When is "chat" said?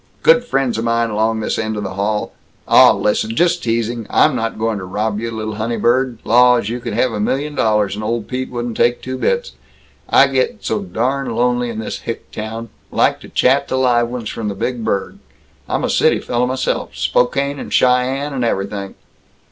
13.29-13.67